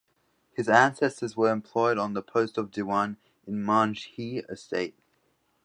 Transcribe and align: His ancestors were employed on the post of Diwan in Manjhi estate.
His 0.53 0.67
ancestors 0.67 1.37
were 1.37 1.51
employed 1.51 1.99
on 1.99 2.13
the 2.13 2.23
post 2.23 2.57
of 2.57 2.71
Diwan 2.71 3.17
in 3.45 3.63
Manjhi 3.63 4.43
estate. 4.49 4.95